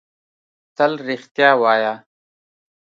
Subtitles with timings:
[0.75, 1.93] تل رښتیا وایۀ!